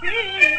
[0.00, 0.57] b